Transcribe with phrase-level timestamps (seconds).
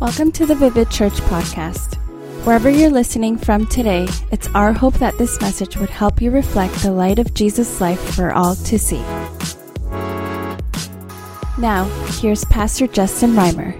[0.00, 1.96] Welcome to the Vivid Church podcast.
[2.46, 6.74] Wherever you're listening from today, it's our hope that this message would help you reflect
[6.76, 9.02] the light of Jesus' life for all to see.
[11.58, 11.84] Now,
[12.18, 13.78] here's Pastor Justin Reimer.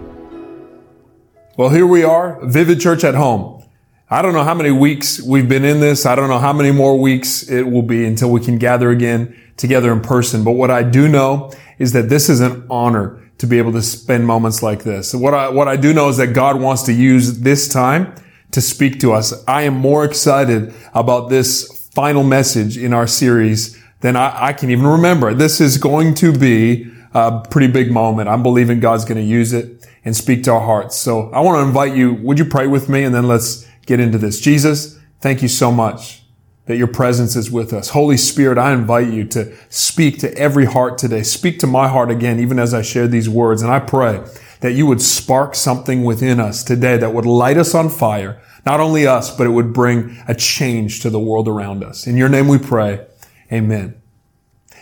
[1.56, 3.64] Well, here we are, Vivid Church at home.
[4.10, 6.04] I don't know how many weeks we've been in this.
[6.04, 9.34] I don't know how many more weeks it will be until we can gather again
[9.56, 10.44] together in person.
[10.44, 13.80] But what I do know is that this is an honor to be able to
[13.80, 15.14] spend moments like this.
[15.14, 18.14] What I, what I do know is that God wants to use this time
[18.50, 19.32] to speak to us.
[19.48, 24.70] I am more excited about this final message in our series than I, I can
[24.70, 25.32] even remember.
[25.32, 28.28] This is going to be a pretty big moment.
[28.28, 30.98] I'm believing God's going to use it and speak to our hearts.
[30.98, 34.00] So I want to invite you, would you pray with me and then let's get
[34.00, 34.38] into this.
[34.38, 36.20] Jesus, thank you so much
[36.70, 37.88] that your presence is with us.
[37.88, 41.24] Holy Spirit, I invite you to speak to every heart today.
[41.24, 43.60] Speak to my heart again, even as I share these words.
[43.60, 44.24] And I pray
[44.60, 48.40] that you would spark something within us today that would light us on fire.
[48.64, 52.06] Not only us, but it would bring a change to the world around us.
[52.06, 53.04] In your name we pray.
[53.50, 54.00] Amen.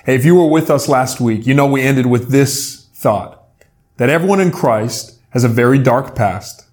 [0.04, 3.48] Hey, if you were with us last week, you know we ended with this thought
[3.96, 6.66] that everyone in Christ has a very dark past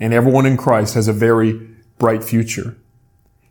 [0.00, 2.76] and everyone in Christ has a very bright future.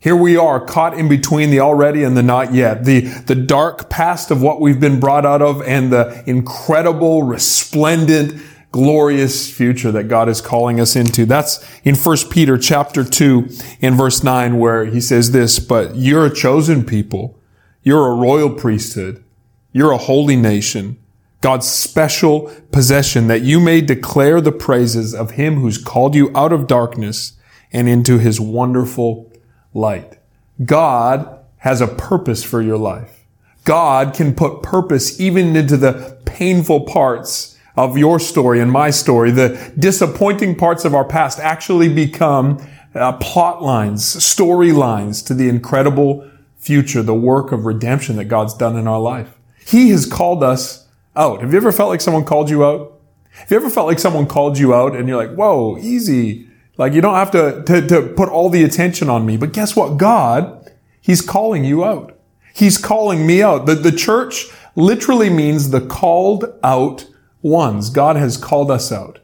[0.05, 3.89] Here we are caught in between the already and the not yet, the, the dark
[3.89, 8.39] past of what we've been brought out of and the incredible, resplendent,
[8.71, 11.25] glorious future that God is calling us into.
[11.25, 16.27] That's in 1 Peter chapter 2 in verse 9 where he says this, but you're
[16.27, 17.39] a chosen people.
[17.81, 19.23] You're a royal priesthood.
[19.71, 20.99] You're a holy nation.
[21.41, 26.53] God's special possession that you may declare the praises of him who's called you out
[26.53, 27.39] of darkness
[27.73, 29.31] and into his wonderful
[29.75, 30.17] light.
[30.63, 33.25] God has a purpose for your life.
[33.65, 39.31] God can put purpose even into the painful parts of your story and my story.
[39.31, 45.49] The disappointing parts of our past actually become uh, plot lines, story lines to the
[45.49, 49.35] incredible future, the work of redemption that God's done in our life.
[49.65, 51.41] He has called us out.
[51.41, 52.93] Have you ever felt like someone called you out?
[53.31, 56.44] Have you ever felt like someone called you out and you're like, whoa, easy.
[56.77, 59.37] Like you don't have to, to, to put all the attention on me.
[59.37, 59.97] But guess what?
[59.97, 60.71] God,
[61.01, 62.17] He's calling you out.
[62.53, 63.65] He's calling me out.
[63.65, 67.07] The, the church literally means the called out
[67.41, 67.89] ones.
[67.89, 69.19] God has called us out.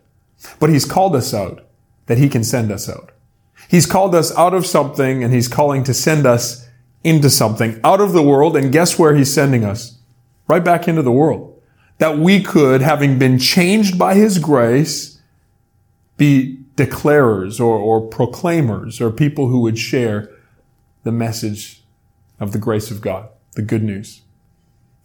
[0.60, 1.66] But He's called us out
[2.06, 3.12] that He can send us out.
[3.68, 6.68] He's called us out of something and He's calling to send us
[7.04, 8.56] into something out of the world.
[8.56, 9.98] And guess where He's sending us?
[10.48, 11.62] Right back into the world.
[11.98, 15.20] That we could, having been changed by His grace,
[16.18, 20.30] be declarers or, or proclaimers or people who would share
[21.04, 21.84] the message
[22.40, 24.22] of the grace of God, the good news.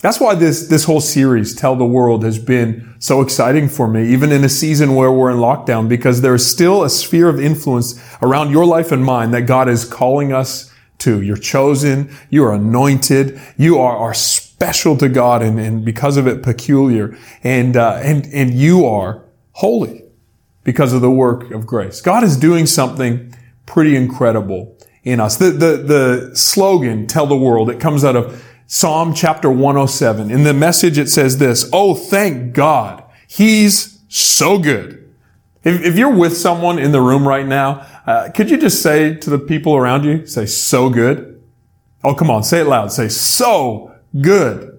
[0.01, 4.07] That's why this, this whole series, Tell the World, has been so exciting for me,
[4.13, 7.41] even in a season where we're in lockdown, because there is still a sphere of
[7.41, 11.23] influence around your life and mine that God is calling us to.
[11.23, 12.15] You're chosen.
[12.31, 13.41] You are anointed.
[13.57, 17.17] You are, are special to God and, and because of it peculiar.
[17.43, 20.06] And, uh, and, and you are holy
[20.67, 22.01] because of the work of grace.
[22.01, 23.33] God is doing something
[23.67, 25.37] pretty incredible in us.
[25.37, 30.29] The, the, the slogan, tell the world, it comes out of Psalm chapter 107.
[30.29, 33.05] In the message, it says this, Oh, thank God.
[33.29, 35.15] He's so good.
[35.63, 39.15] If, if you're with someone in the room right now, uh, could you just say
[39.15, 41.41] to the people around you, say, so good?
[42.03, 42.91] Oh, come on, say it loud.
[42.91, 44.77] Say, so good.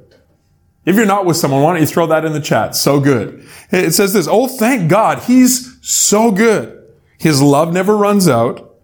[0.88, 2.74] If you're not with someone, why don't you throw that in the chat?
[2.74, 3.46] So good.
[3.72, 5.20] It says this, oh, thank God.
[5.20, 6.84] He's so good.
[7.18, 8.76] His love never runs out.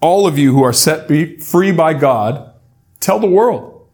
[0.00, 1.06] All of you who are set
[1.42, 2.54] free by God,
[3.00, 3.86] tell the world.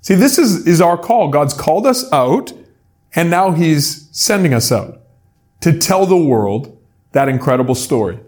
[0.00, 1.28] See, this is, is our call.
[1.28, 2.52] God's called us out
[3.14, 5.02] and now he's sending us out
[5.60, 6.76] to tell the world
[7.12, 8.18] that incredible story.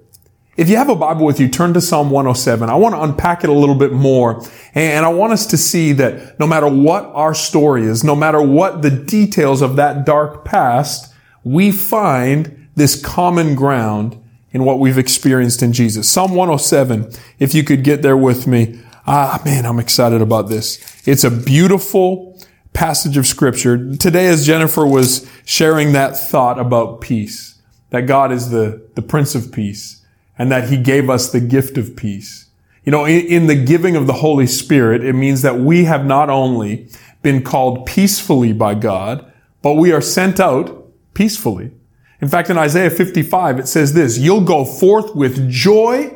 [0.57, 2.69] If you have a Bible with you, turn to Psalm 107.
[2.69, 4.43] I want to unpack it a little bit more.
[4.75, 8.41] And I want us to see that no matter what our story is, no matter
[8.41, 11.13] what the details of that dark past,
[11.43, 16.09] we find this common ground in what we've experienced in Jesus.
[16.09, 18.81] Psalm 107, if you could get there with me.
[19.07, 20.79] Ah, man, I'm excited about this.
[21.07, 22.41] It's a beautiful
[22.73, 23.95] passage of scripture.
[23.97, 29.35] Today, as Jennifer was sharing that thought about peace, that God is the, the Prince
[29.35, 30.05] of Peace
[30.39, 32.51] and that he gave us the gift of peace.
[32.85, 36.05] You know, in, in, the giving of the Holy Spirit, it means that we have
[36.05, 36.89] not only
[37.23, 39.31] been called peacefully by God,
[39.63, 41.73] but we are sent out peacefully.
[42.21, 46.15] In fact, in Isaiah 55, it says this, you'll go forth with joy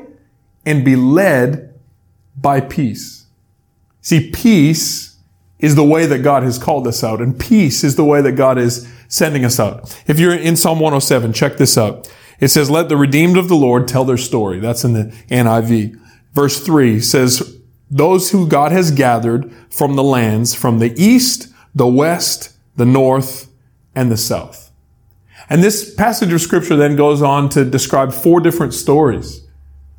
[0.64, 1.74] and be led
[2.36, 3.26] by peace.
[4.00, 5.16] See, peace
[5.58, 8.32] is the way that God has called us out, and peace is the way that
[8.32, 9.94] God is sending us out.
[10.06, 12.10] If you're in Psalm 107, check this out.
[12.38, 14.58] It says, let the redeemed of the Lord tell their story.
[14.58, 16.00] That's in the NIV.
[16.32, 17.58] Verse three says,
[17.90, 23.50] those who God has gathered from the lands, from the east, the west, the north,
[23.94, 24.69] and the south.
[25.50, 29.44] And this passage of scripture then goes on to describe four different stories.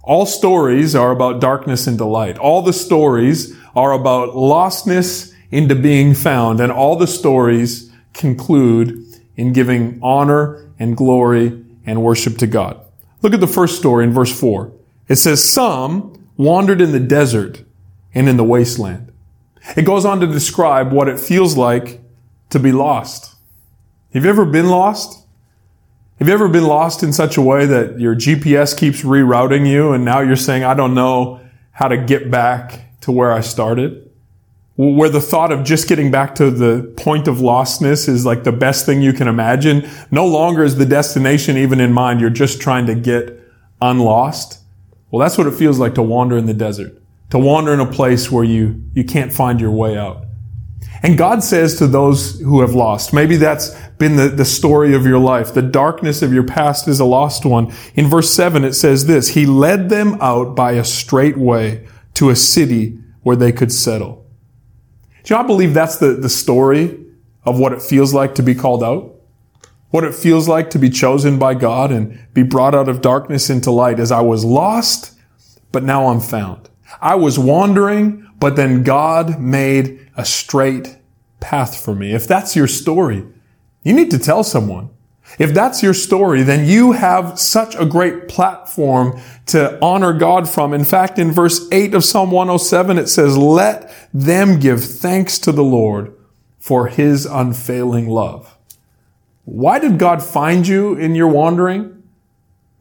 [0.02, 2.38] All stories are about darkness into light.
[2.38, 6.62] All the stories are about lostness into being found.
[6.62, 9.06] And all the stories conclude
[9.36, 12.80] in giving honor and glory and worship to God.
[13.22, 14.72] Look at the first story in verse 4.
[15.10, 17.62] It says, Some wandered in the desert
[18.16, 19.12] and in the wasteland.
[19.76, 22.00] It goes on to describe what it feels like
[22.50, 23.36] to be lost.
[24.14, 25.21] Have you ever been lost?
[26.22, 29.92] Have you ever been lost in such a way that your GPS keeps rerouting you
[29.92, 31.40] and now you're saying, I don't know
[31.72, 34.08] how to get back to where I started?
[34.76, 38.52] Where the thought of just getting back to the point of lostness is like the
[38.52, 39.90] best thing you can imagine.
[40.12, 42.22] No longer is the destination even in mind.
[42.22, 43.42] You're just trying to get
[43.82, 44.60] unlost.
[45.10, 47.02] Well, that's what it feels like to wander in the desert
[47.32, 50.26] to wander in a place where you, you can't find your way out.
[51.04, 55.06] And God says to those who have lost, maybe that's been the, the story of
[55.06, 55.54] your life.
[55.54, 57.74] The darkness of your past is a lost one.
[57.96, 62.30] In verse 7, it says this, He led them out by a straight way to
[62.30, 64.28] a city where they could settle.
[65.24, 67.00] Do you know, I believe that's the, the story
[67.44, 69.16] of what it feels like to be called out.
[69.90, 73.50] What it feels like to be chosen by God and be brought out of darkness
[73.50, 75.18] into light as I was lost,
[75.72, 76.70] but now I'm found.
[77.02, 80.98] I was wandering, but then God made a straight
[81.40, 82.14] path for me.
[82.14, 83.24] If that's your story,
[83.84, 84.90] you need to tell someone.
[85.40, 90.74] If that's your story, then you have such a great platform to honor God from.
[90.74, 95.52] In fact, in verse 8 of Psalm 107, it says, let them give thanks to
[95.52, 96.14] the Lord
[96.60, 98.58] for his unfailing love.
[99.46, 102.04] Why did God find you in your wandering?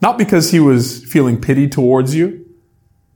[0.01, 2.40] Not because he was feeling pity towards you.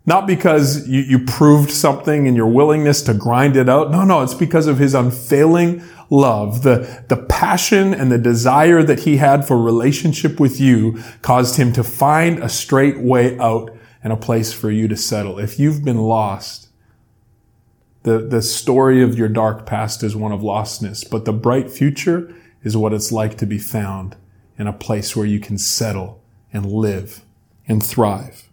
[0.06, 3.90] Not because you, you proved something in your willingness to grind it out.
[3.90, 6.62] No, no, it's because of his unfailing love.
[6.62, 11.72] The, the passion and the desire that he had for relationship with you caused him
[11.72, 15.38] to find a straight way out and a place for you to settle.
[15.38, 16.68] If you've been lost,
[18.02, 22.34] the, the story of your dark past is one of lostness, but the bright future
[22.62, 24.16] is what it's like to be found
[24.58, 26.20] in a place where you can settle
[26.52, 27.22] and live
[27.66, 28.44] and thrive.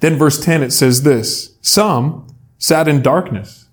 [0.00, 3.68] Then verse 10, it says this, some sat in darkness,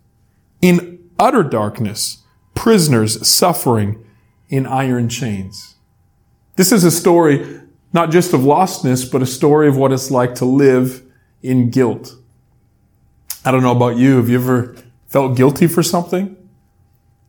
[0.61, 2.23] in utter darkness,
[2.53, 4.03] prisoners suffering
[4.49, 5.75] in iron chains.
[6.55, 7.61] This is a story
[7.93, 11.03] not just of lostness, but a story of what it's like to live
[11.41, 12.15] in guilt.
[13.43, 14.17] I don't know about you.
[14.17, 14.75] Have you ever
[15.07, 16.37] felt guilty for something?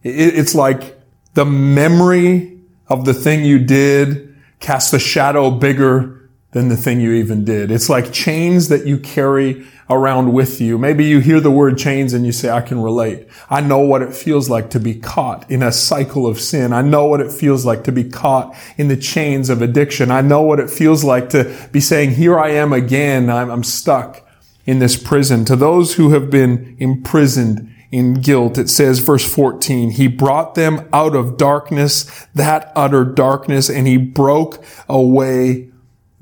[0.02, 1.00] It's like
[1.34, 6.21] the memory of the thing you did casts a shadow bigger
[6.52, 7.70] than the thing you even did.
[7.70, 10.78] It's like chains that you carry around with you.
[10.78, 13.26] Maybe you hear the word chains and you say, I can relate.
[13.50, 16.72] I know what it feels like to be caught in a cycle of sin.
[16.74, 20.10] I know what it feels like to be caught in the chains of addiction.
[20.10, 23.30] I know what it feels like to be saying, here I am again.
[23.30, 24.26] I'm, I'm stuck
[24.66, 25.46] in this prison.
[25.46, 30.88] To those who have been imprisoned in guilt, it says, verse 14, he brought them
[30.92, 35.71] out of darkness, that utter darkness, and he broke away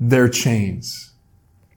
[0.01, 1.11] their chains.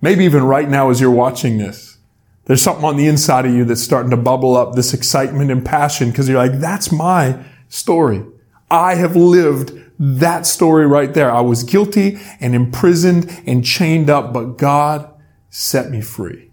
[0.00, 1.98] Maybe even right now as you're watching this,
[2.46, 5.64] there's something on the inside of you that's starting to bubble up, this excitement and
[5.64, 7.38] passion, because you're like, that's my
[7.68, 8.24] story.
[8.70, 11.30] I have lived that story right there.
[11.30, 15.08] I was guilty and imprisoned and chained up, but God
[15.50, 16.50] set me free.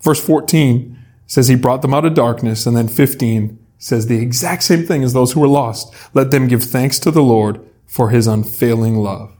[0.00, 4.62] Verse 14 says he brought them out of darkness, and then 15 says the exact
[4.62, 5.92] same thing as those who were lost.
[6.14, 9.34] Let them give thanks to the Lord for his unfailing love.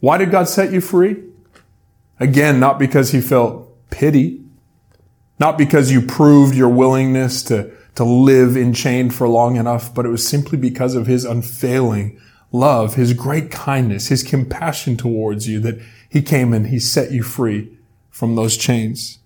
[0.00, 1.22] Why did God set you free?
[2.20, 4.42] Again, not because he felt pity,
[5.38, 10.10] not because you proved your willingness to, to live enchained for long enough, but it
[10.10, 15.80] was simply because of his unfailing love, his great kindness, his compassion towards you that
[16.08, 17.76] he came and he set you free
[18.10, 19.18] from those chains.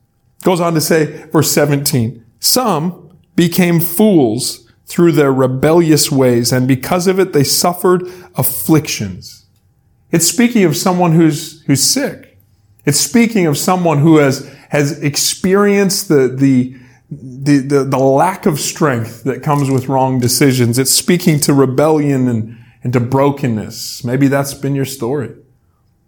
[0.43, 7.07] Goes on to say, verse 17, some became fools through their rebellious ways, and because
[7.07, 8.03] of it they suffered
[8.35, 9.42] afflictions.
[10.13, 12.39] It's speaking of someone who's, who's sick.
[12.85, 16.77] It's speaking of someone who has, has experienced the, the,
[17.11, 20.79] the, the, the lack of strength that comes with wrong decisions.
[20.79, 24.05] It's speaking to rebellion and, and to brokenness.
[24.05, 25.35] Maybe that's been your story.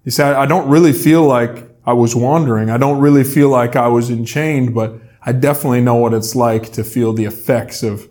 [0.05, 2.71] You say, I don't really feel like I was wandering.
[2.71, 6.73] I don't really feel like I was enchained, but I definitely know what it's like
[6.73, 8.09] to feel the effects of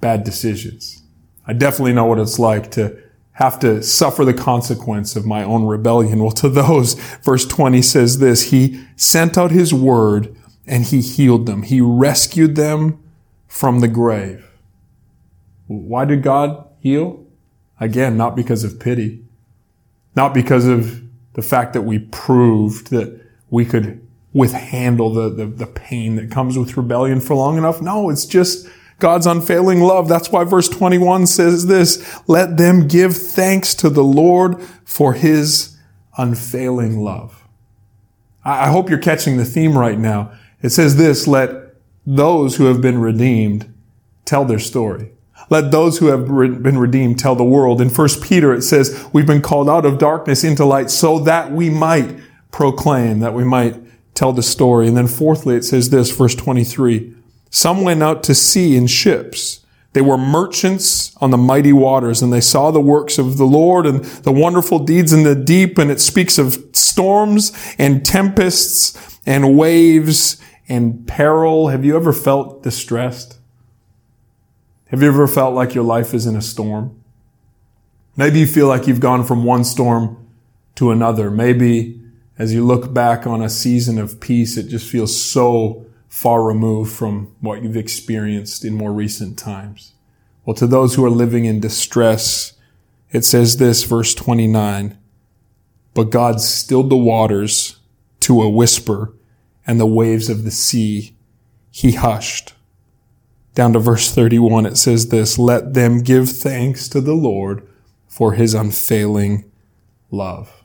[0.00, 1.02] bad decisions.
[1.46, 3.01] I definitely know what it's like to
[3.34, 6.22] have to suffer the consequence of my own rebellion.
[6.22, 10.36] Well, to those, verse 20 says this, He sent out His word
[10.66, 11.62] and He healed them.
[11.62, 13.02] He rescued them
[13.46, 14.48] from the grave.
[15.66, 17.26] Why did God heal?
[17.80, 19.24] Again, not because of pity,
[20.14, 23.20] not because of the fact that we proved that
[23.50, 27.82] we could withhandle the, the, the pain that comes with rebellion for long enough.
[27.82, 28.68] No, it's just
[29.02, 30.08] God's unfailing love.
[30.08, 35.76] That's why verse 21 says this, let them give thanks to the Lord for his
[36.16, 37.42] unfailing love.
[38.44, 40.32] I hope you're catching the theme right now.
[40.62, 41.74] It says this, let
[42.06, 43.74] those who have been redeemed
[44.24, 45.10] tell their story.
[45.50, 47.80] Let those who have been redeemed tell the world.
[47.80, 51.50] In 1 Peter, it says, we've been called out of darkness into light so that
[51.50, 52.20] we might
[52.52, 53.80] proclaim, that we might
[54.14, 54.86] tell the story.
[54.86, 57.16] And then fourthly, it says this, verse 23,
[57.52, 59.60] some went out to sea in ships.
[59.92, 63.84] They were merchants on the mighty waters and they saw the works of the Lord
[63.84, 65.76] and the wonderful deeds in the deep.
[65.76, 71.68] And it speaks of storms and tempests and waves and peril.
[71.68, 73.38] Have you ever felt distressed?
[74.86, 76.98] Have you ever felt like your life is in a storm?
[78.16, 80.26] Maybe you feel like you've gone from one storm
[80.76, 81.30] to another.
[81.30, 82.00] Maybe
[82.38, 86.92] as you look back on a season of peace, it just feels so far removed
[86.92, 89.94] from what you've experienced in more recent times.
[90.44, 92.52] Well, to those who are living in distress,
[93.10, 94.98] it says this, verse 29,
[95.94, 97.78] but God stilled the waters
[98.20, 99.14] to a whisper
[99.66, 101.16] and the waves of the sea
[101.70, 102.52] he hushed.
[103.54, 107.66] Down to verse 31, it says this, let them give thanks to the Lord
[108.06, 109.50] for his unfailing
[110.10, 110.61] love.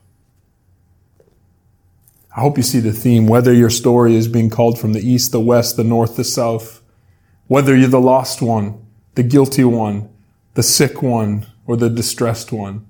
[2.38, 5.32] I hope you see the theme, whether your story is being called from the east,
[5.32, 6.80] the west, the north, the south,
[7.48, 8.80] whether you're the lost one,
[9.16, 10.08] the guilty one,
[10.54, 12.86] the sick one, or the distressed one.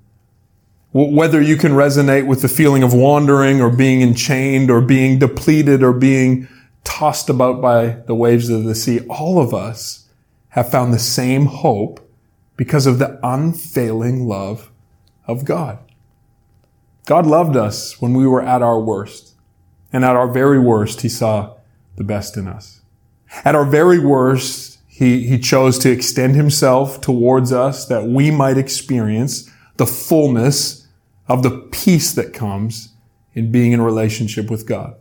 [0.93, 5.83] Whether you can resonate with the feeling of wandering or being enchained or being depleted
[5.83, 6.47] or being
[6.85, 10.11] tossed about by the waves of the sea, all of us
[10.50, 12.07] have found the same hope
[12.59, 14.71] because of the unfailing love
[15.26, 15.78] of God.
[17.07, 19.27] God loved us when we were at our worst.
[19.92, 21.54] And at our very worst, he saw
[21.97, 22.80] the best in us.
[23.45, 28.59] At our very worst, he, he chose to extend himself towards us that we might
[28.59, 30.87] experience the fullness
[31.28, 32.92] of the peace that comes
[33.35, 34.97] in being in relationship with God.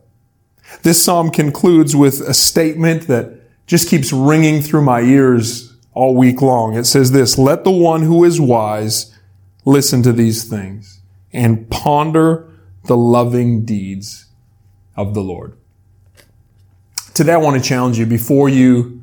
[0.84, 3.34] This psalm concludes with a statement that
[3.66, 6.76] just keeps ringing through my ears all week long.
[6.76, 9.18] It says this, let the one who is wise
[9.66, 11.02] listen to these things
[11.34, 12.48] and ponder
[12.86, 14.27] the loving deeds
[14.98, 15.56] of the Lord.
[17.14, 18.98] Today I want to challenge you before you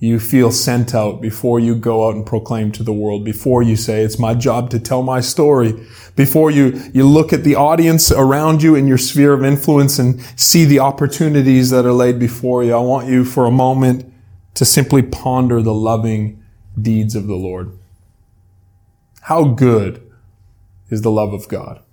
[0.00, 3.76] you feel sent out, before you go out and proclaim to the world, before you
[3.76, 5.72] say, it's my job to tell my story,
[6.14, 10.20] before you, you look at the audience around you in your sphere of influence and
[10.38, 14.12] see the opportunities that are laid before you, I want you for a moment
[14.54, 16.42] to simply ponder the loving
[16.80, 17.72] deeds of the Lord.
[19.22, 20.02] How good
[20.90, 21.83] is the love of God?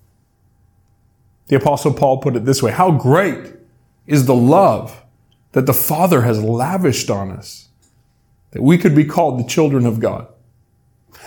[1.52, 2.72] The apostle Paul put it this way.
[2.72, 3.56] How great
[4.08, 5.04] is the love
[5.52, 7.68] that the Father has lavished on us
[8.52, 10.30] that we could be called the children of God.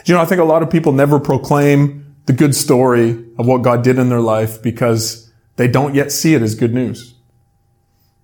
[0.07, 3.61] You know, I think a lot of people never proclaim the good story of what
[3.61, 7.13] God did in their life because they don't yet see it as good news.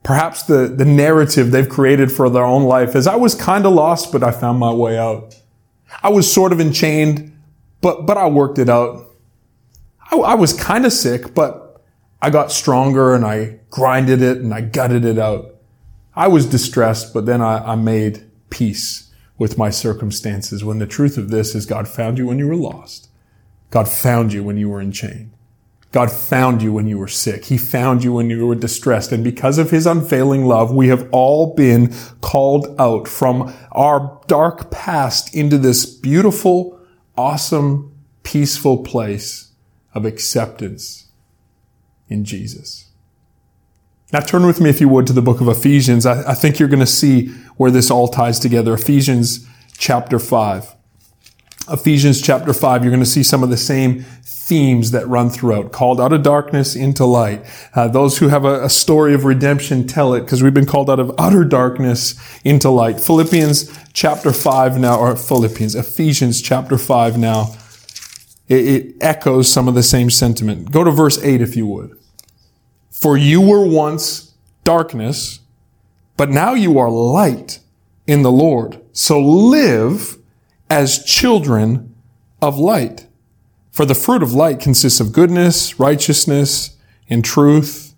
[0.02, 3.74] Perhaps the, the narrative they've created for their own life is I was kind of
[3.74, 5.38] lost, but I found my way out.
[6.02, 7.36] I was sort of enchained,
[7.82, 9.04] but, but I worked it out.
[10.10, 11.69] I, I was kind of sick, but
[12.22, 15.54] I got stronger and I grinded it and I gutted it out.
[16.14, 21.16] I was distressed, but then I, I made peace with my circumstances when the truth
[21.16, 23.08] of this is God found you when you were lost.
[23.70, 25.32] God found you when you were in chain.
[25.92, 27.46] God found you when you were sick.
[27.46, 29.12] He found you when you were distressed.
[29.12, 34.70] And because of his unfailing love, we have all been called out from our dark
[34.70, 36.78] past into this beautiful,
[37.16, 39.52] awesome, peaceful place
[39.94, 41.09] of acceptance
[42.10, 42.90] in Jesus.
[44.12, 46.04] Now turn with me, if you would, to the book of Ephesians.
[46.04, 48.74] I, I think you're going to see where this all ties together.
[48.74, 49.46] Ephesians
[49.78, 50.74] chapter 5.
[51.70, 55.70] Ephesians chapter 5, you're going to see some of the same themes that run throughout.
[55.70, 57.44] Called out of darkness into light.
[57.74, 60.90] Uh, those who have a, a, story of redemption tell it because we've been called
[60.90, 62.98] out of utter darkness into light.
[62.98, 67.54] Philippians chapter 5 now, or Philippians, Ephesians chapter 5 now.
[68.48, 70.72] It, it echoes some of the same sentiment.
[70.72, 71.99] Go to verse 8 if you would.
[72.90, 75.40] For you were once darkness,
[76.16, 77.60] but now you are light
[78.06, 78.80] in the Lord.
[78.92, 80.18] So live
[80.68, 81.94] as children
[82.42, 83.06] of light.
[83.70, 86.76] For the fruit of light consists of goodness, righteousness,
[87.08, 87.94] and truth.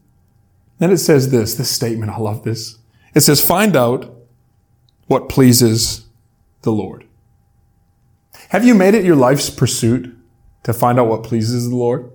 [0.79, 2.79] Then it says this, this statement, I love this.
[3.15, 4.15] It says, find out
[5.07, 6.07] what pleases
[6.63, 7.07] the Lord.
[8.51, 10.17] Have you made it your life's pursuit
[10.63, 12.11] to find out what pleases the Lord?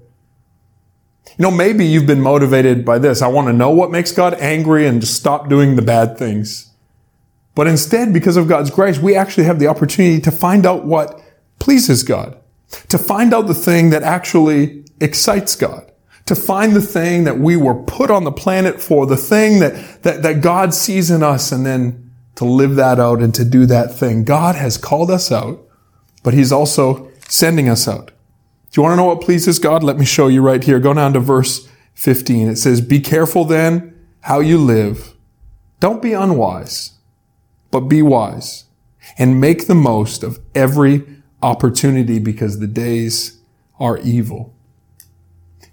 [1.37, 3.21] You know, maybe you've been motivated by this.
[3.21, 6.71] I want to know what makes God angry and just stop doing the bad things.
[7.55, 11.19] But instead, because of God's grace, we actually have the opportunity to find out what
[11.59, 12.37] pleases God,
[12.89, 15.91] to find out the thing that actually excites God,
[16.25, 20.03] to find the thing that we were put on the planet for, the thing that,
[20.03, 23.65] that, that God sees in us, and then to live that out and to do
[23.65, 24.23] that thing.
[24.23, 25.59] God has called us out,
[26.23, 28.11] but He's also sending us out.
[28.77, 29.83] You want to know what pleases God?
[29.83, 30.79] Let me show you right here.
[30.79, 32.47] Go down to verse 15.
[32.47, 35.15] It says, Be careful then how you live.
[35.79, 36.91] Don't be unwise,
[37.71, 38.65] but be wise
[39.17, 41.03] and make the most of every
[41.41, 43.39] opportunity because the days
[43.79, 44.53] are evil.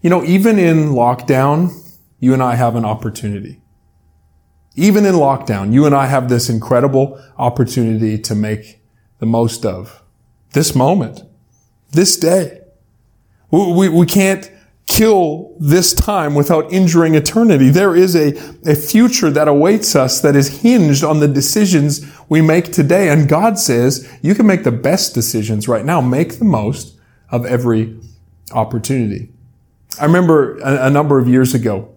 [0.00, 1.74] You know, even in lockdown,
[2.20, 3.60] you and I have an opportunity.
[4.76, 8.80] Even in lockdown, you and I have this incredible opportunity to make
[9.18, 10.02] the most of
[10.52, 11.22] this moment,
[11.90, 12.63] this day.
[13.54, 14.50] We, we can't
[14.86, 17.70] kill this time without injuring eternity.
[17.70, 18.36] There is a,
[18.68, 23.08] a future that awaits us that is hinged on the decisions we make today.
[23.08, 26.00] And God says you can make the best decisions right now.
[26.00, 26.98] Make the most
[27.30, 27.98] of every
[28.52, 29.30] opportunity.
[30.00, 31.94] I remember a, a number of years ago,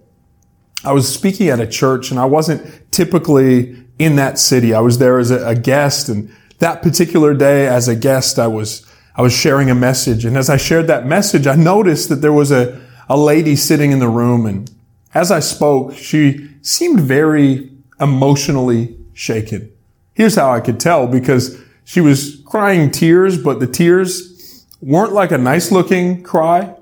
[0.85, 4.73] I was speaking at a church and I wasn't typically in that city.
[4.73, 8.47] I was there as a, a guest and that particular day as a guest, I
[8.47, 8.86] was
[9.17, 10.25] I was sharing a message.
[10.25, 13.91] And as I shared that message, I noticed that there was a, a lady sitting
[13.91, 14.45] in the room.
[14.45, 14.69] And
[15.13, 19.71] as I spoke, she seemed very emotionally shaken.
[20.13, 25.31] Here's how I could tell because she was crying tears, but the tears weren't like
[25.31, 26.75] a nice looking cry.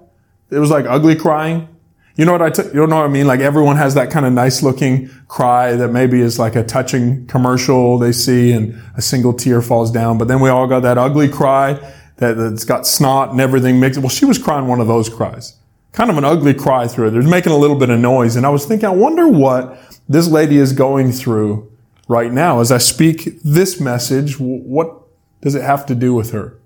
[0.50, 1.70] It was like ugly crying.
[2.18, 3.28] You know what I, t- you know what I mean?
[3.28, 7.28] Like everyone has that kind of nice looking cry that maybe is like a touching
[7.28, 10.18] commercial they see and a single tear falls down.
[10.18, 11.80] But then we all got that ugly cry
[12.18, 14.00] that, that's got snot and everything mixed.
[14.00, 15.58] Well, she was crying one of those cries.
[15.92, 17.12] Kind of an ugly cry through it.
[17.12, 18.36] There's making a little bit of noise.
[18.36, 21.72] And I was thinking, I wonder what this lady is going through
[22.08, 22.60] right now.
[22.60, 25.02] As I speak this message, what
[25.42, 26.60] does it have to do with her?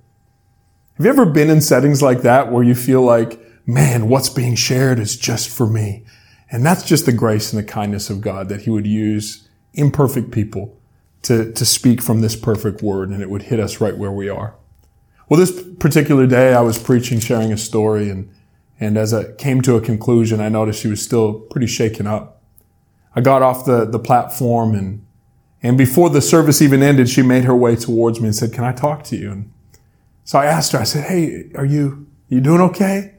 [0.97, 4.55] Have you ever been in settings like that where you feel like, man, what's being
[4.55, 6.03] shared is just for me?
[6.51, 10.31] And that's just the grace and the kindness of God that he would use imperfect
[10.31, 10.77] people
[11.21, 14.27] to, to speak from this perfect word and it would hit us right where we
[14.27, 14.55] are.
[15.29, 18.29] Well, this particular day I was preaching, sharing a story, and,
[18.79, 22.41] and as I came to a conclusion, I noticed she was still pretty shaken up.
[23.15, 25.05] I got off the, the platform and,
[25.61, 28.63] and before the service even ended, she made her way towards me and said, can
[28.63, 29.31] I talk to you?
[29.31, 29.51] And
[30.23, 33.15] so I asked her, I said, Hey, are you, you doing okay?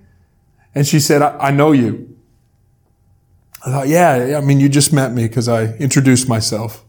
[0.75, 2.17] And she said, I, I know you.
[3.67, 6.85] I thought, yeah, I mean, you just met me because I introduced myself.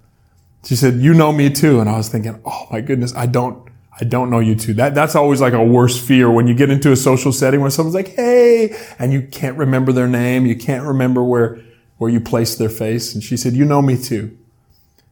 [0.64, 1.80] She said, you know me too.
[1.80, 3.68] And I was thinking, oh my goodness, I don't,
[4.02, 4.74] I don't know you too.
[4.74, 7.70] That, that's always like a worse fear when you get into a social setting where
[7.70, 10.46] someone's like, Hey, and you can't remember their name.
[10.48, 11.60] You can't remember where,
[11.98, 13.14] where you placed their face.
[13.14, 14.36] And she said, you know me too.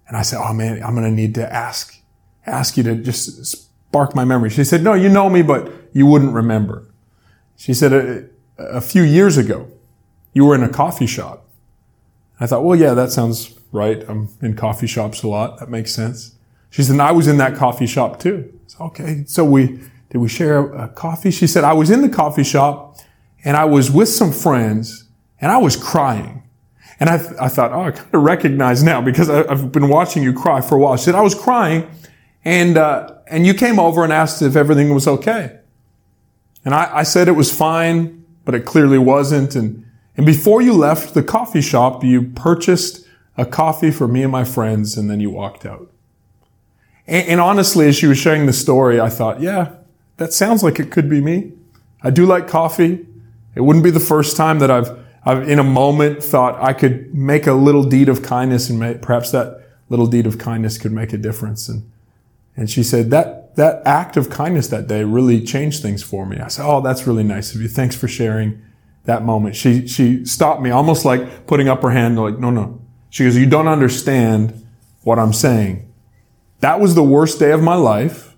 [0.08, 2.02] And I said, Oh man, I'm going to need to ask,
[2.48, 4.50] ask you to just spark my memory.
[4.50, 6.86] She said, no, you know me, but you wouldn't remember.
[7.56, 9.68] She said, a, a few years ago,
[10.34, 11.48] you were in a coffee shop.
[12.40, 14.04] I thought, well, yeah, that sounds right.
[14.08, 15.60] I'm in coffee shops a lot.
[15.60, 16.36] That makes sense.
[16.70, 18.54] She said, I was in that coffee shop too.
[18.68, 19.24] Said, okay.
[19.26, 19.80] So we,
[20.10, 21.32] did we share a, coffee?
[21.32, 22.98] She said, I was in the coffee shop
[23.44, 25.06] and I was with some friends
[25.42, 26.44] and I was crying.
[27.00, 30.22] And I, I thought, oh, I kind of recognize now because I, have been watching
[30.22, 30.98] you cry for a while.
[30.98, 31.90] She said, I was crying
[32.44, 35.60] and, uh, and you came over and asked if everything was okay.
[36.66, 39.56] And I, I said it was fine, but it clearly wasn't.
[39.56, 39.86] And,
[40.18, 44.44] and before you left the coffee shop, you purchased a coffee for me and my
[44.44, 45.90] friends and then you walked out.
[47.10, 49.74] And, and honestly, as she was sharing the story, I thought, yeah,
[50.18, 51.52] that sounds like it could be me.
[52.02, 53.06] I do like coffee.
[53.56, 57.14] It wouldn't be the first time that I've, I've in a moment thought I could
[57.14, 60.92] make a little deed of kindness and may, perhaps that little deed of kindness could
[60.92, 61.68] make a difference.
[61.68, 61.90] And,
[62.56, 66.38] and she said that, that act of kindness that day really changed things for me.
[66.38, 67.68] I said, Oh, that's really nice of you.
[67.68, 68.62] Thanks for sharing
[69.06, 69.56] that moment.
[69.56, 72.80] She, she stopped me almost like putting up her hand like, no, no.
[73.10, 74.66] She goes, you don't understand
[75.02, 75.89] what I'm saying.
[76.60, 78.36] That was the worst day of my life.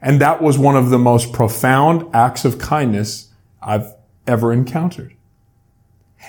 [0.00, 3.92] And that was one of the most profound acts of kindness I've
[4.26, 5.14] ever encountered.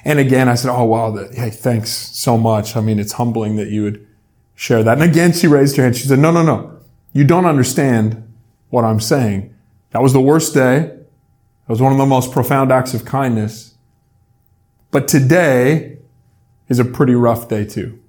[0.03, 1.15] And again, I said, Oh, wow.
[1.31, 2.75] Hey, thanks so much.
[2.75, 4.07] I mean, it's humbling that you would
[4.55, 4.99] share that.
[4.99, 5.95] And again, she raised her hand.
[5.97, 6.79] She said, No, no, no.
[7.13, 8.25] You don't understand
[8.69, 9.53] what I'm saying.
[9.91, 13.75] That was the worst day That was one of the most profound acts of kindness.
[14.91, 15.97] But today
[16.67, 17.99] is a pretty rough day too.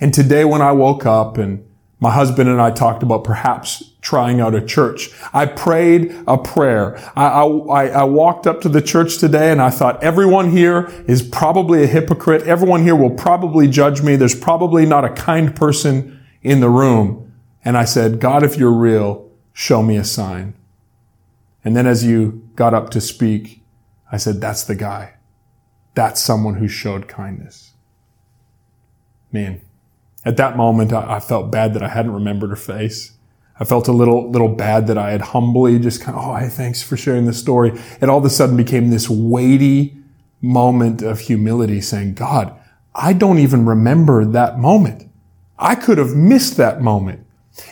[0.00, 1.64] And today when I woke up and
[1.98, 5.10] my husband and I talked about perhaps trying out a church.
[5.32, 6.98] I prayed a prayer.
[7.16, 11.22] I, I, I, walked up to the church today and I thought everyone here is
[11.22, 12.42] probably a hypocrite.
[12.42, 14.14] Everyone here will probably judge me.
[14.14, 17.32] There's probably not a kind person in the room.
[17.64, 20.54] And I said, God, if you're real, show me a sign.
[21.64, 23.62] And then as you got up to speak,
[24.12, 25.14] I said, that's the guy.
[25.94, 27.72] That's someone who showed kindness.
[29.32, 29.62] Man,
[30.26, 33.12] at that moment, I, I felt bad that I hadn't remembered her face.
[33.58, 36.48] I felt a little, little bad that I had humbly just kind of, oh, hey,
[36.48, 37.72] thanks for sharing this story.
[38.00, 39.96] It all of a sudden became this weighty
[40.42, 42.54] moment of humility saying, God,
[42.94, 45.08] I don't even remember that moment.
[45.58, 47.24] I could have missed that moment.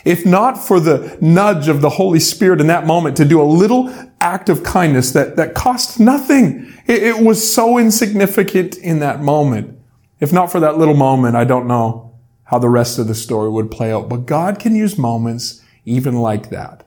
[0.03, 3.43] If not for the nudge of the Holy Spirit in that moment to do a
[3.43, 6.73] little act of kindness that, that cost nothing.
[6.87, 9.77] It, it was so insignificant in that moment.
[10.19, 12.04] If not for that little moment, I don't know
[12.45, 14.09] how the rest of the story would play out.
[14.09, 16.85] But God can use moments even like that.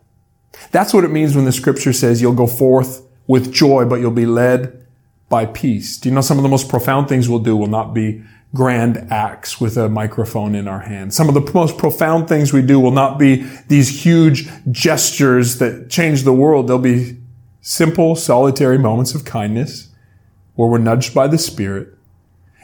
[0.71, 4.11] That's what it means when the scripture says you'll go forth with joy, but you'll
[4.11, 4.87] be led
[5.29, 5.99] by peace.
[5.99, 8.23] Do you know some of the most profound things we'll do will not be
[8.55, 11.13] grand acts with a microphone in our hand.
[11.13, 15.91] Some of the most profound things we do will not be these huge gestures that
[15.91, 16.67] change the world.
[16.67, 17.19] They'll be
[17.61, 19.89] simple, solitary moments of kindness
[20.55, 21.95] where we're nudged by the Spirit.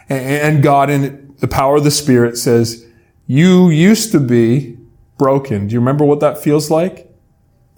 [0.09, 2.84] And God in the power of the Spirit says,
[3.27, 4.79] you used to be
[5.19, 5.69] broken.
[5.69, 7.11] Do you remember what that feels like?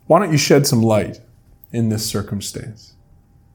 [0.07, 1.21] Why don't you shed some light
[1.73, 2.95] in this circumstance?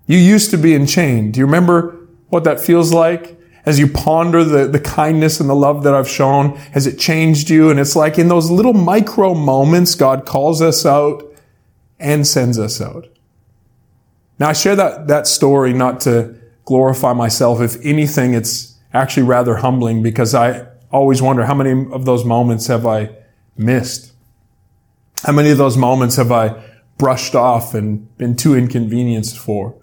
[0.06, 1.34] You used to be in enchained.
[1.34, 3.40] Do you remember what that feels like?
[3.66, 7.50] As you ponder the, the kindness and the love that I've shown, has it changed
[7.50, 7.70] you?
[7.70, 11.24] And it's like in those little micro moments, God calls us out
[12.00, 13.08] and sends us out.
[14.40, 17.62] Now I share that, that story not to glorify myself.
[17.62, 22.68] If anything, it's actually rather humbling because I always wonder how many of those moments
[22.68, 23.10] have I
[23.58, 24.14] missed?
[25.24, 26.64] How many of those moments have I
[26.98, 29.76] brushed off and been too inconvenienced for?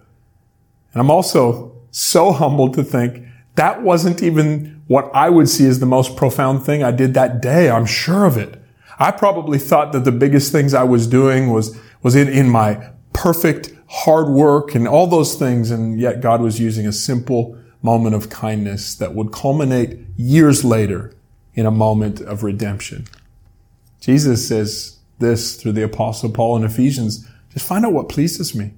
[0.93, 5.79] And I'm also so humbled to think that wasn't even what I would see as
[5.79, 7.69] the most profound thing I did that day.
[7.69, 8.55] I'm sure of it.
[8.97, 12.89] I probably thought that the biggest things I was doing was, was in, in my
[13.13, 15.71] perfect hard work and all those things.
[15.71, 21.13] And yet God was using a simple moment of kindness that would culminate years later
[21.53, 23.07] in a moment of redemption.
[23.99, 27.27] Jesus says this through the apostle Paul in Ephesians.
[27.51, 28.73] Just find out what pleases me.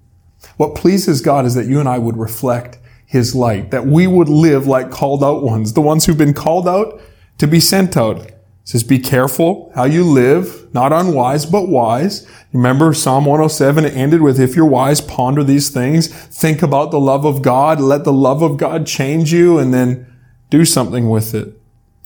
[0.57, 4.29] What pleases God is that you and I would reflect his light, that we would
[4.29, 7.01] live like called out ones, the ones who've been called out
[7.37, 8.30] to be sent out.
[8.63, 12.27] It says, be careful how you live, not unwise, but wise.
[12.53, 16.99] Remember Psalm 107, it ended with, if you're wise, ponder these things, think about the
[16.99, 20.05] love of God, let the love of God change you, and then
[20.49, 21.47] do something with it.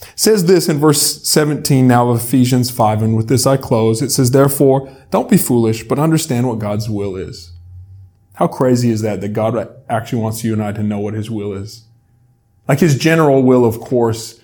[0.02, 4.02] It says this in verse 17 now of Ephesians 5, and with this I close.
[4.02, 7.52] It says, therefore, don't be foolish, but understand what God's will is.
[8.36, 11.30] How crazy is that, that God actually wants you and I to know what his
[11.32, 11.86] will is?
[12.68, 14.41] Like his general will, of course,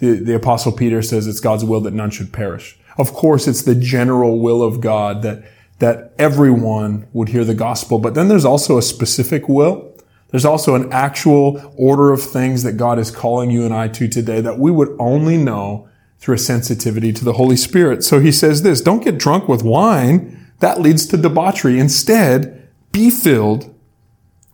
[0.00, 2.78] the, the apostle Peter says it's God's will that none should perish.
[2.96, 5.44] Of course, it's the general will of God that,
[5.78, 7.98] that everyone would hear the gospel.
[7.98, 9.94] But then there's also a specific will.
[10.28, 14.08] There's also an actual order of things that God is calling you and I to
[14.08, 18.02] today that we would only know through a sensitivity to the Holy Spirit.
[18.04, 20.52] So he says this, don't get drunk with wine.
[20.60, 21.78] That leads to debauchery.
[21.78, 23.74] Instead, be filled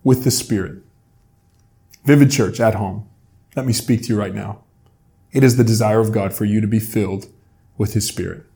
[0.03, 0.83] with the Spirit.
[2.05, 3.09] Vivid Church at home.
[3.55, 4.63] Let me speak to you right now.
[5.37, 7.27] It is the desire of God for you to be filled
[7.77, 8.47] with His Spirit.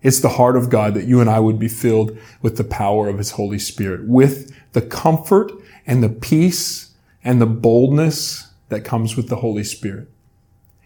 [0.00, 3.06] It's the heart of God that you and I would be filled with the power
[3.06, 5.52] of His Holy Spirit, with the comfort
[5.86, 10.08] and the peace and the boldness that comes with the Holy Spirit.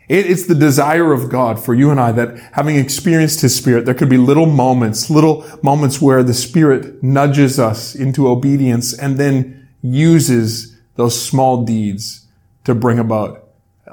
[0.09, 3.95] It's the desire of God for you and I that having experienced His Spirit, there
[3.95, 9.69] could be little moments, little moments where the Spirit nudges us into obedience and then
[9.81, 12.27] uses those small deeds
[12.65, 13.44] to bring about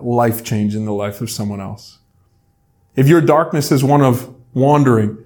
[0.04, 2.00] life change in the life of someone else.
[2.96, 5.18] If your darkness is one of wandering,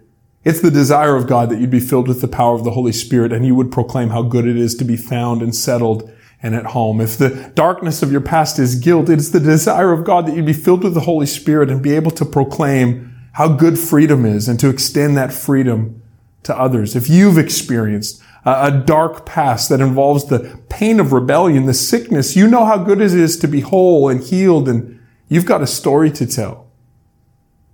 [0.44, 2.92] it's the desire of God that you'd be filled with the power of the Holy
[2.92, 6.12] Spirit and you would proclaim how good it is to be found and settled
[6.44, 7.02] and at home.
[7.02, 10.46] If the darkness of your past is guilt, it's the desire of God that you'd
[10.46, 14.48] be filled with the Holy Spirit and be able to proclaim how good freedom is
[14.48, 16.02] and to extend that freedom
[16.44, 16.96] to others.
[16.96, 22.48] If you've experienced a, dark past that involves the pain of rebellion, the sickness, you
[22.48, 26.12] know how good it is to be whole and healed and you've got a story
[26.12, 26.68] to tell.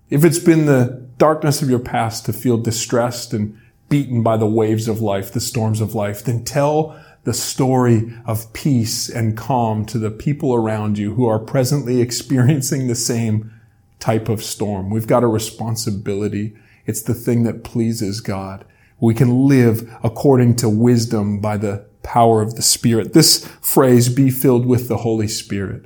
[0.10, 3.58] If it's been the darkness of your past to feel distressed and
[3.90, 8.52] beaten by the waves of life, the storms of life, then tell the story of
[8.54, 13.52] peace and calm to the people around you who are presently experiencing the same
[14.00, 14.90] type of storm.
[14.90, 16.56] We've got a responsibility.
[16.86, 18.66] It's the thing that pleases God.
[19.02, 23.14] We can live according to wisdom by the power of the Spirit.
[23.14, 25.86] This phrase, be filled with the Holy Spirit.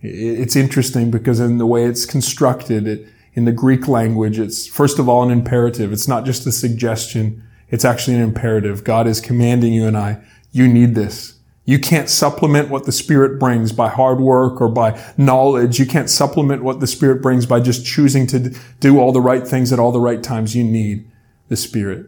[0.00, 4.98] It's interesting because in the way it's constructed, it, in the Greek language, it's first
[4.98, 5.92] of all an imperative.
[5.92, 7.42] It's not just a suggestion.
[7.68, 8.84] It's actually an imperative.
[8.84, 10.22] God is commanding you and I,
[10.52, 11.34] you need this.
[11.64, 15.78] You can't supplement what the Spirit brings by hard work or by knowledge.
[15.78, 19.46] You can't supplement what the Spirit brings by just choosing to do all the right
[19.46, 20.54] things at all the right times.
[20.54, 21.10] You need
[21.54, 22.06] the Spirit.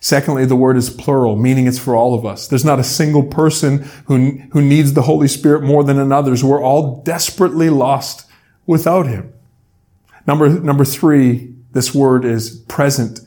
[0.00, 2.48] Secondly, the word is plural, meaning it's for all of us.
[2.48, 6.42] There's not a single person who, who needs the Holy Spirit more than another's.
[6.42, 8.26] We're all desperately lost
[8.66, 9.32] without Him.
[10.26, 13.20] Number, number three, this word is present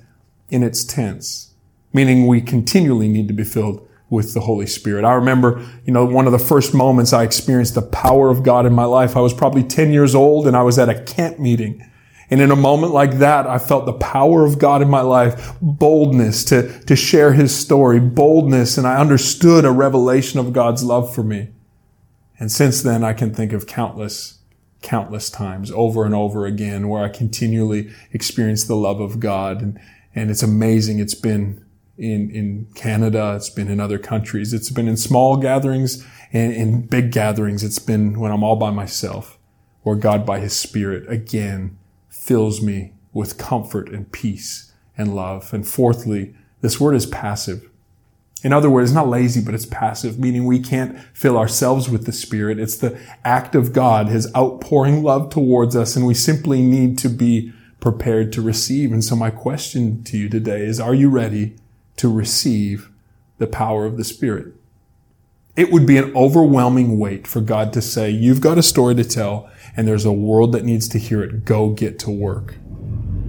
[0.50, 1.54] in its tense,
[1.94, 5.06] meaning we continually need to be filled with the Holy Spirit.
[5.06, 8.66] I remember, you know, one of the first moments I experienced the power of God
[8.66, 9.16] in my life.
[9.16, 11.90] I was probably 10 years old and I was at a camp meeting.
[12.34, 15.54] And in a moment like that, I felt the power of God in my life,
[15.62, 21.14] boldness to, to share his story, boldness, and I understood a revelation of God's love
[21.14, 21.50] for me.
[22.40, 24.40] And since then, I can think of countless
[24.82, 29.62] countless times over and over again where I continually experience the love of God.
[29.62, 29.80] And,
[30.16, 30.98] and it's amazing.
[30.98, 31.64] It's been
[32.00, 33.36] in, in Canada.
[33.36, 34.54] It's been in other countries.
[34.54, 37.64] It's been in small gatherings and in big gatherings.
[37.64, 39.38] It's been when I'm all by myself
[39.84, 41.78] or God by his spirit again
[42.24, 45.54] fills me with comfort and peace and love.
[45.54, 47.70] And fourthly, this word is passive.
[48.44, 52.06] In other words, it's not lazy, but it's passive, meaning we can't fill ourselves with
[52.06, 52.60] the Spirit.
[52.60, 57.10] It's the act of God, His outpouring love towards us, and we simply need to
[57.10, 58.94] be prepared to receive.
[58.94, 61.56] And so my question to you today is, are you ready
[61.98, 62.90] to receive
[63.38, 64.54] the power of the Spirit?
[65.56, 69.04] It would be an overwhelming weight for God to say, you've got a story to
[69.04, 71.46] tell, and there's a world that needs to hear it.
[71.46, 72.56] Go get to work.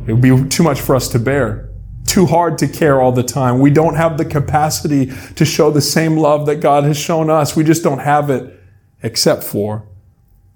[0.07, 1.71] It would be too much for us to bear
[2.07, 3.61] too hard to care all the time.
[3.61, 7.57] We don't have the capacity to show the same love that God has shown us.
[7.57, 8.61] We just don't have it
[9.03, 9.87] except for